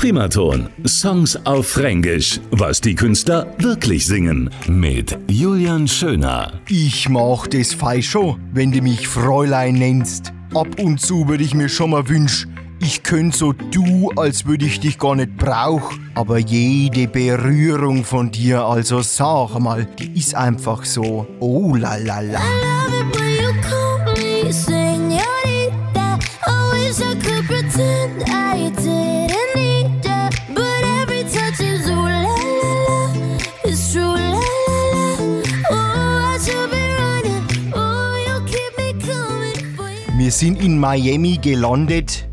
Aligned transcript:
Primaton. 0.00 0.70
Songs 0.86 1.38
auf 1.44 1.68
Fränkisch. 1.68 2.40
Was 2.52 2.80
die 2.80 2.94
Künstler 2.94 3.46
wirklich 3.58 4.06
singen. 4.06 4.48
Mit 4.66 5.18
Julian 5.28 5.86
Schöner. 5.86 6.54
Ich 6.70 7.10
mach 7.10 7.46
das 7.46 7.74
fei 7.74 8.00
schon, 8.00 8.40
wenn 8.54 8.72
du 8.72 8.80
mich 8.80 9.06
Fräulein 9.06 9.74
nennst. 9.74 10.32
Ab 10.54 10.68
und 10.80 11.02
zu 11.02 11.28
würde 11.28 11.44
ich 11.44 11.52
mir 11.52 11.68
schon 11.68 11.90
mal 11.90 12.08
wünschen, 12.08 12.56
ich 12.80 13.02
könnte 13.02 13.36
so 13.36 13.52
du, 13.52 14.10
als 14.16 14.46
würde 14.46 14.64
ich 14.64 14.80
dich 14.80 14.98
gar 14.98 15.16
nicht 15.16 15.36
brauch. 15.36 15.92
Aber 16.14 16.38
jede 16.38 17.06
Berührung 17.06 18.02
von 18.02 18.30
dir, 18.30 18.62
also 18.64 19.02
sag 19.02 19.58
mal, 19.58 19.84
die 19.84 20.18
ist 20.18 20.34
einfach 20.34 20.82
so. 20.86 21.26
Oh 21.40 21.76
la 21.76 21.96
la 21.96 22.20
la. 22.20 22.40
I 22.40 23.02
love 28.80 28.99
Wir 40.20 40.32
sind 40.32 40.62
in 40.62 40.78
Miami 40.78 41.38
gelandet. 41.40 42.28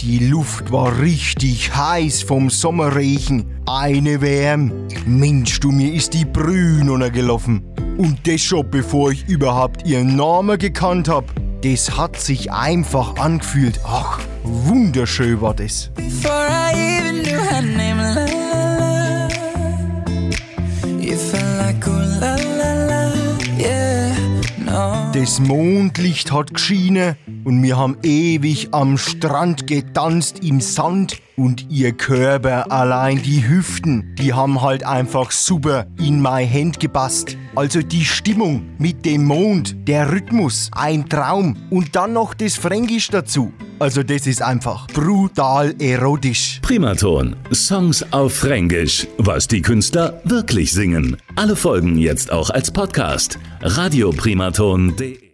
Die 0.00 0.18
Luft 0.18 0.72
war 0.72 0.98
richtig 0.98 1.72
heiß 1.72 2.22
vom 2.22 2.50
Sommerregen. 2.50 3.60
Eine 3.64 4.20
Wärm. 4.20 4.72
Mensch, 5.06 5.60
du, 5.60 5.70
mir 5.70 5.94
ist 5.94 6.14
die 6.14 6.24
Brühen 6.24 6.88
runtergelaufen. 6.88 7.62
Und 7.96 8.26
das 8.26 8.40
schon 8.40 8.68
bevor 8.68 9.12
ich 9.12 9.28
überhaupt 9.28 9.86
ihren 9.86 10.16
Namen 10.16 10.58
gekannt 10.58 11.08
hab. 11.08 11.26
Das 11.62 11.96
hat 11.96 12.18
sich 12.18 12.50
einfach 12.50 13.14
angefühlt. 13.18 13.78
Ach, 13.84 14.18
wunderschön 14.42 15.40
war 15.40 15.54
das. 15.54 15.92
Das 25.20 25.40
Mondlicht 25.40 26.30
hat 26.30 26.54
geschienen 26.54 27.16
und 27.42 27.60
wir 27.60 27.76
haben 27.76 27.96
ewig 28.04 28.68
am 28.70 28.96
Strand 28.96 29.66
getanzt 29.66 30.44
im 30.44 30.60
Sand 30.60 31.20
und 31.36 31.66
ihr 31.70 31.90
Körper, 31.90 32.70
allein 32.70 33.20
die 33.20 33.48
Hüften, 33.48 34.14
die 34.14 34.32
haben 34.32 34.62
halt 34.62 34.84
einfach 34.84 35.32
super 35.32 35.86
in 35.98 36.20
mein 36.20 36.48
Hand 36.48 36.78
gepasst. 36.78 37.36
Also 37.58 37.82
die 37.82 38.04
Stimmung 38.04 38.62
mit 38.78 39.04
dem 39.04 39.24
Mond, 39.24 39.74
der 39.88 40.12
Rhythmus, 40.12 40.70
ein 40.70 41.08
Traum 41.08 41.56
und 41.70 41.96
dann 41.96 42.12
noch 42.12 42.32
das 42.32 42.54
Fränkisch 42.54 43.08
dazu. 43.08 43.52
Also 43.80 44.04
das 44.04 44.28
ist 44.28 44.42
einfach 44.42 44.86
brutal 44.86 45.74
erotisch. 45.80 46.60
Primaton. 46.62 47.34
Songs 47.52 48.06
auf 48.12 48.32
Fränkisch. 48.32 49.08
Was 49.18 49.48
die 49.48 49.60
Künstler 49.60 50.20
wirklich 50.22 50.70
singen. 50.70 51.16
Alle 51.34 51.56
Folgen 51.56 51.98
jetzt 51.98 52.30
auch 52.30 52.50
als 52.50 52.70
Podcast. 52.70 53.40
Radioprimaton.de 53.60 55.27